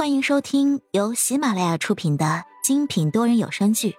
[0.00, 3.90] 欢迎收听由喜马拉雅出品的精品多人有声剧《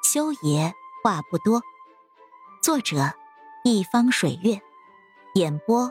[0.00, 0.72] 修爷
[1.02, 1.60] 话不多》，
[2.62, 3.12] 作者：
[3.64, 4.60] 一方水月，
[5.34, 5.90] 演播：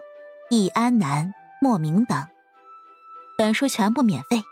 [0.50, 2.26] 易安南、莫名等。
[3.38, 4.44] 本书全部免费，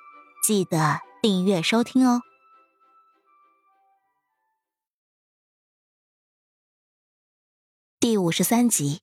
[0.45, 2.21] 记得订阅收听哦。
[8.01, 8.99] 第五十三集，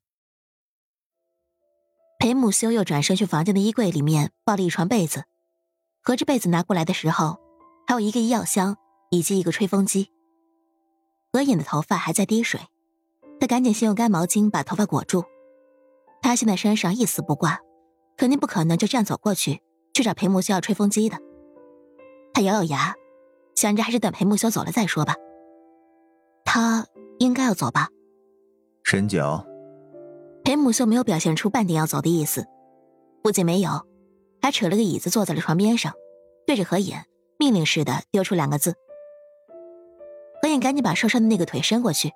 [2.19, 5.25] 裴木修又转身去房间的衣柜里面抱了一床被子。
[6.05, 7.39] 合着被子拿过来的时候，
[7.87, 8.77] 还有一个医药箱
[9.11, 10.11] 以及一个吹风机。
[11.33, 12.61] 何影的头发还在滴水，
[13.41, 15.25] 他赶紧先用干毛巾把头发裹住。
[16.21, 17.59] 他现在身上一丝不挂，
[18.19, 19.63] 肯定不可能就这样走过去
[19.95, 21.17] 去找裴木修要吹风机的。
[22.35, 22.95] 他咬咬牙，
[23.55, 25.15] 想着还是等裴木修走了再说吧。
[26.45, 26.87] 他
[27.19, 27.89] 应该要走吧？
[28.83, 29.43] 沈九，
[30.45, 32.45] 裴木修没有表现出半点要走的意思，
[33.23, 33.87] 不仅没有。
[34.45, 35.95] 他扯了个椅子坐在了床边上，
[36.47, 37.07] 对着何眼
[37.39, 38.75] 命令似的丢出两个字。
[40.43, 42.13] 何眼赶紧把受伤的那个腿伸过去。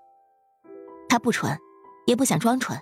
[1.08, 1.58] 他不蠢，
[2.06, 2.78] 也不想装蠢。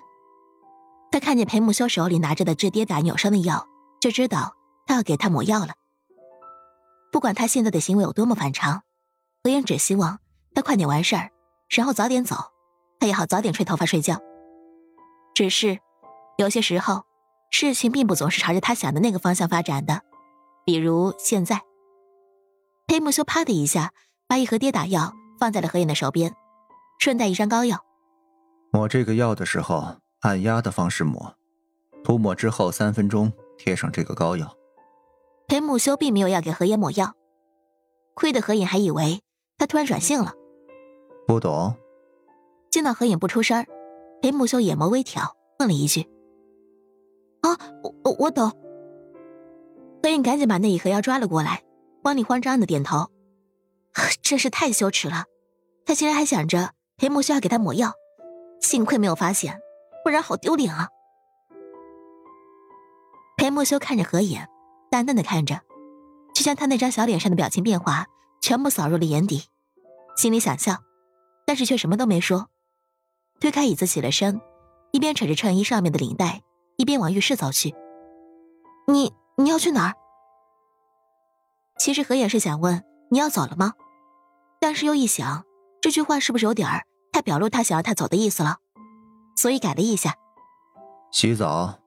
[1.13, 3.65] 他看见裴木修手里拿着的治跌打扭伤的药，
[4.01, 4.53] 就知道
[4.85, 5.75] 他要给他抹药了。
[7.13, 8.81] 不管他现在的行为有多么反常，
[9.45, 10.19] 何眼只希望
[10.53, 11.31] 他快点完事儿，
[11.69, 12.35] 然后早点走，
[12.99, 14.19] 他也好早点吹头发睡觉。
[15.33, 15.79] 只是，
[16.37, 17.06] 有些时候。
[17.49, 20.01] 事情并不总是朝着他想的那个方向发展的，
[20.65, 21.61] 比如现在，
[22.85, 23.91] 裴木修啪的一下
[24.27, 26.33] 把一盒跌打药放在了何影的手边，
[26.99, 27.83] 顺带一张膏药。
[28.71, 31.35] 抹这个药的时候，按压的方式抹，
[32.03, 34.53] 涂抹之后三分钟贴上这个膏药。
[35.47, 37.13] 裴木修并没有要给何影抹药，
[38.13, 39.21] 亏得何影还以为
[39.57, 40.33] 他突然转性了。
[41.25, 41.75] 不懂。
[42.69, 43.65] 见到何影不出声
[44.21, 46.07] 裴木修眼眸微挑，问了一句。
[47.41, 48.51] 啊，我我我懂。
[50.03, 51.63] 何影赶紧把那一盒药抓了过来，
[52.03, 53.11] 慌里慌张的点头。
[54.21, 55.25] 真是太羞耻了，
[55.85, 57.93] 他竟然还想着裴木修要给他抹药，
[58.61, 59.59] 幸亏没有发现，
[60.03, 60.89] 不然好丢脸啊。
[63.37, 64.39] 裴木修看着何影，
[64.91, 65.61] 淡淡的看着，
[66.33, 68.05] 就将他那张小脸上的表情变化
[68.41, 69.43] 全部扫入了眼底，
[70.15, 70.77] 心里想笑，
[71.45, 72.49] 但是却什么都没说。
[73.39, 74.39] 推开椅子起了身，
[74.91, 76.41] 一边扯着衬衣上面的领带。
[76.77, 77.75] 一边往浴室走去，
[78.87, 79.95] 你你要去哪儿？
[81.79, 83.73] 其实何也是想问你要走了吗？
[84.59, 85.43] 但是又一想，
[85.81, 88.57] 这句话是不是有点儿太表露他想要他走的意思了，
[89.35, 90.13] 所以改了一下。
[91.11, 91.79] 洗澡。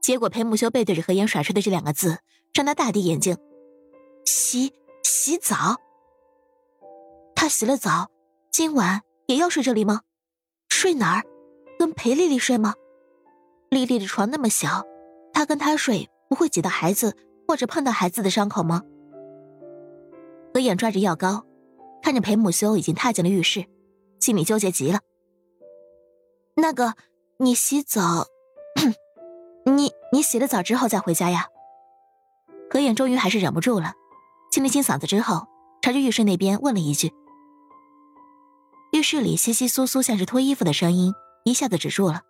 [0.00, 2.18] 结果裴木修背对着何言甩出的这两个字，
[2.54, 3.36] 让他大跌眼镜。
[4.24, 5.76] 洗洗澡？
[7.34, 8.08] 他洗了澡，
[8.50, 10.00] 今晚也要睡这里吗？
[10.70, 11.24] 睡哪儿？
[11.78, 12.74] 跟裴丽丽睡吗？
[13.70, 14.84] 丽丽的床那么小，
[15.32, 18.82] 她跟她睡不会挤到孩子或者碰到孩子的伤口吗？
[20.54, 21.44] 何眼抓着药膏，
[22.02, 23.66] 看着裴木修已经踏进了浴室，
[24.20, 25.00] 心里纠结极了。
[26.56, 26.94] 那个，
[27.38, 28.26] 你洗澡，
[29.64, 31.46] 你你洗了澡之后再回家呀？
[32.70, 33.92] 何眼终于还是忍不住了，
[34.50, 35.46] 清了清嗓子之后，
[35.82, 37.12] 朝着浴室那边问了一句。
[38.92, 41.12] 浴室里窸窸窣窣像是脱衣服的声音
[41.44, 42.22] 一下子止住了。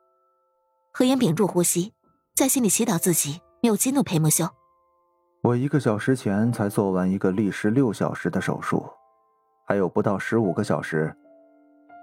[0.98, 1.92] 何言屏住呼吸，
[2.34, 4.48] 在心里祈祷自己没有激怒裴木修。
[5.44, 8.84] 我一个小时前才做完一个历时六小时的手术，
[9.64, 11.16] 还有不到十五个小时，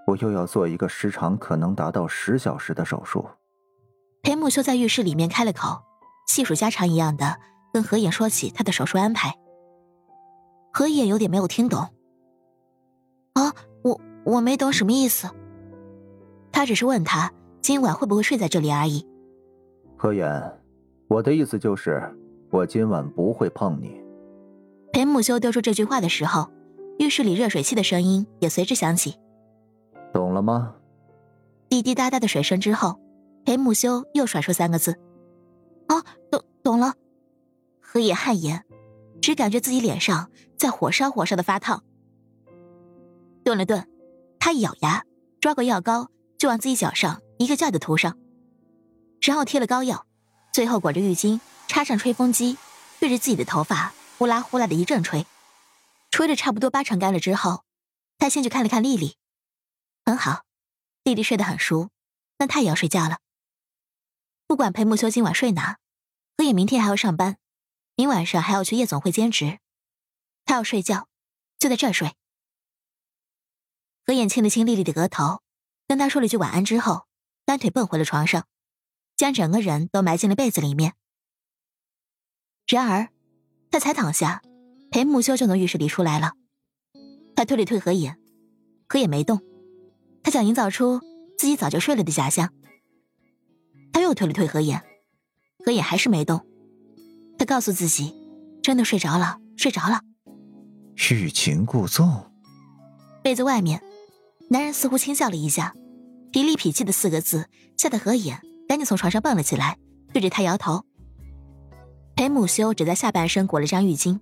[0.06, 3.28] 我又要做一个时长可能达到十小时的手术。
[4.22, 5.82] 裴木修在浴室里面开了口，
[6.26, 7.38] 细数家常一样的
[7.74, 9.34] 跟何言说起他的手术安排。
[10.72, 11.80] 何言有点没有听懂。
[13.34, 13.52] 啊，
[13.84, 15.28] 我我没懂什么意思。
[16.50, 17.30] 他只是问他。
[17.66, 19.04] 今晚会不会睡在这里而已？
[19.96, 20.62] 何言，
[21.08, 22.00] 我的意思就是，
[22.48, 24.00] 我今晚不会碰你。
[24.92, 26.48] 裴木修丢出这句话的时候，
[27.00, 29.16] 浴室里热水器的声音也随之响起。
[30.12, 30.76] 懂了吗？
[31.68, 33.00] 滴滴答答的水声之后，
[33.44, 34.94] 裴木修又甩出三个字
[35.90, 36.94] ：“啊，懂懂了。”
[37.82, 38.62] 何野汗颜，
[39.20, 41.82] 只感觉自己脸上在火烧火烧的发烫。
[43.42, 43.84] 顿了顿，
[44.38, 45.02] 他一咬牙，
[45.40, 46.06] 抓过药膏
[46.38, 47.20] 就往自己脚上。
[47.38, 48.18] 一个劲儿的涂上，
[49.20, 50.06] 然后贴了膏药，
[50.52, 52.56] 最后裹着浴巾，插上吹风机，
[52.98, 55.26] 对着自己的头发呼啦呼啦的一阵吹，
[56.10, 57.64] 吹的差不多八成干了之后，
[58.18, 59.16] 他先去看了看丽丽，
[60.04, 60.44] 很好，
[61.02, 61.90] 丽丽睡得很熟，
[62.38, 63.18] 那他也要睡觉了。
[64.46, 65.78] 不管裴木修今晚睡哪，
[66.38, 67.36] 何野明天还要上班，
[67.96, 69.58] 明晚上还要去夜总会兼职，
[70.44, 71.08] 他要睡觉，
[71.58, 72.14] 就在这儿睡。
[74.06, 75.42] 何眼亲了亲丽丽的额头，
[75.88, 77.05] 跟她说了句晚安之后。
[77.46, 78.44] 单腿蹦回了床上，
[79.16, 80.92] 将整个人都埋进了被子里面。
[82.66, 83.08] 然而，
[83.70, 84.42] 他才躺下，
[84.90, 86.32] 裴木修就从浴室里出来了。
[87.36, 88.16] 他推了推何野，
[88.88, 89.40] 何野没动。
[90.24, 91.00] 他想营造出
[91.38, 92.52] 自己早就睡了的假象。
[93.92, 94.82] 他又推了推何野，
[95.64, 96.44] 何野还是没动。
[97.38, 98.12] 他告诉自己，
[98.60, 100.00] 真的睡着了，睡着了。
[101.10, 102.32] 欲擒故纵。
[103.22, 103.80] 被子外面，
[104.50, 105.72] 男人似乎轻笑了一下
[106.36, 107.46] ，“痞里痞气”的四个字
[107.78, 108.38] 吓得何野
[108.68, 109.78] 赶紧从床上蹦了起来，
[110.12, 110.84] 对着他摇头。
[112.14, 114.20] 裴木修只在下半身裹了张浴巾，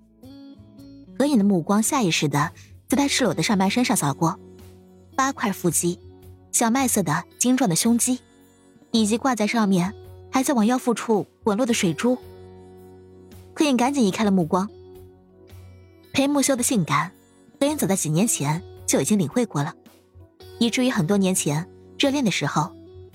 [1.18, 2.52] 何野的目光下意识的
[2.86, 4.38] 在他赤裸的上半身上扫过，
[5.16, 5.98] 八块腹肌，
[6.52, 8.20] 小麦色的精壮的胸肌，
[8.92, 9.92] 以及挂在上面
[10.30, 12.16] 还在往腰腹处滚落的水珠。
[13.56, 14.70] 何影赶紧移开了目光。
[16.12, 17.10] 裴木修的性感，
[17.58, 19.74] 何影早在几年前就已经领会过了，
[20.60, 21.68] 以至于很多年前
[22.04, 22.70] 热恋的时候，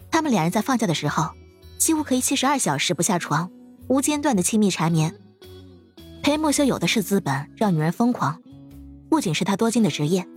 [0.09, 1.29] 他们两人在放假的时候，
[1.77, 3.51] 几乎可以七十二小时不下床。
[3.87, 5.15] 无间断的亲密缠绵，
[6.23, 8.41] 裴木修有的是资本让女人疯狂，
[9.07, 10.27] 不仅是他多金的职业，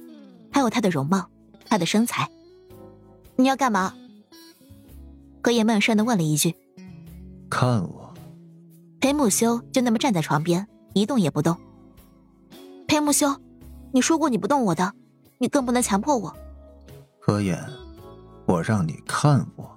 [0.51, 1.31] 还有他的容貌，
[1.67, 2.29] 他的身材。
[3.37, 3.95] 你要干嘛？
[5.43, 6.55] 何野闷声的问了一句。
[7.49, 8.13] 看我。
[9.01, 11.57] 裴木修就那么站在床边，一动也不动。
[12.87, 13.35] 裴木修，
[13.93, 14.93] 你说过你不动我的，
[15.39, 16.37] 你更不能强迫我。
[17.19, 17.59] 何野，
[18.47, 19.71] 我让你看我。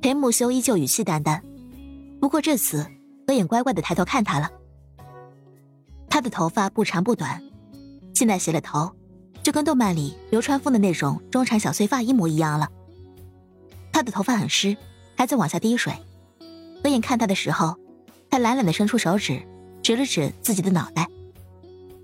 [0.00, 1.42] 裴木修依旧语气淡淡。
[2.20, 2.86] 不过这次，
[3.26, 4.50] 何眼乖乖的抬头看他了。
[6.08, 7.42] 他的头发不长不短，
[8.14, 8.90] 现在洗了头，
[9.42, 12.68] 就跟动漫里流川枫的那种中长小碎发一模一样了。
[13.92, 14.76] 他的头发很湿，
[15.16, 15.92] 还在往下滴水。
[16.82, 17.76] 何眼看他的时候，
[18.28, 19.42] 他懒懒的伸出手指，
[19.82, 21.08] 指了指自己的脑袋。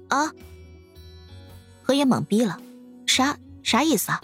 [0.08, 0.30] 啊！
[1.82, 2.60] 何眼懵逼了，
[3.06, 4.20] 啥啥意思啊？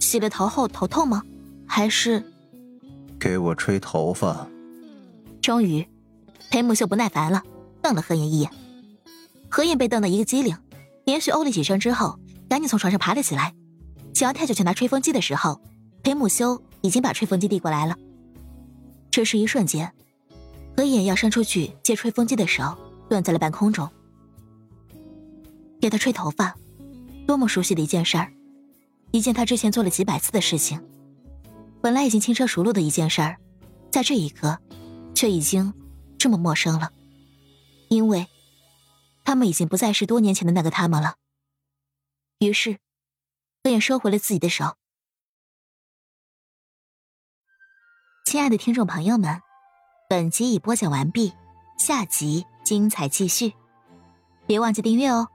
[0.00, 1.22] 洗了头后头痛吗？
[1.66, 2.24] 还是？
[3.20, 4.48] 给我吹头发。
[5.40, 5.86] 终于，
[6.50, 7.42] 裴母秀不耐烦了，
[7.80, 8.50] 瞪了何燕一眼。
[9.48, 10.56] 何燕被瞪得一个机灵，
[11.04, 12.18] 连续哦了几声之后，
[12.48, 13.54] 赶紧从床上爬了起来，
[14.14, 15.60] 想要跳下去拿吹风机的时候，
[16.02, 17.96] 裴母修已经把吹风机递过来了。
[19.10, 19.92] 这是一瞬间，
[20.76, 22.76] 何燕要伸出去接吹风机的手
[23.08, 23.88] 断在了半空中。
[25.80, 26.54] 给他吹头发，
[27.26, 28.32] 多么熟悉的一件事儿，
[29.10, 30.82] 一件他之前做了几百次的事情，
[31.80, 33.38] 本来已经轻车熟路的一件事儿，
[33.90, 34.58] 在这一刻。
[35.12, 35.74] 却已经
[36.18, 36.92] 这么陌生了，
[37.88, 38.26] 因为
[39.22, 41.16] 他们已经不再是多年前的那个他们了。
[42.38, 42.78] 于是，
[43.62, 44.76] 何也收回了自己的手。
[48.24, 49.42] 亲爱的听众朋友们，
[50.08, 51.34] 本集已播讲完毕，
[51.76, 53.52] 下集精彩继续，
[54.46, 55.28] 别忘记订阅哦。